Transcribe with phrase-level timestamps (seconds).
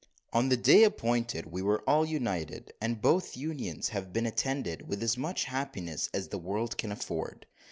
[0.33, 5.03] On the day appointed, we were all united; and both unions have been attended with
[5.03, 7.45] as much happiness as this world can afford.